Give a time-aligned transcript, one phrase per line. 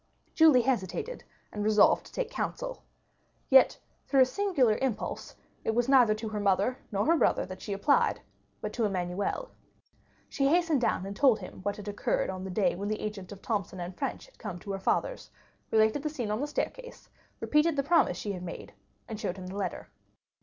[0.33, 1.23] Julie hesitated,
[1.53, 2.81] and resolved to take counsel.
[3.51, 3.77] Yet,
[4.07, 7.71] through a singular impulse, it was neither to her mother nor her brother that she
[7.71, 8.19] applied,
[8.61, 9.51] but to Emmanuel.
[10.27, 13.31] She hastened down and told him what had occurred on the day when the agent
[13.31, 15.29] of Thomson & French had come to her father's,
[15.69, 17.07] related the scene on the staircase,
[17.39, 18.73] repeated the promise she had made,
[19.07, 19.91] and showed him the letter.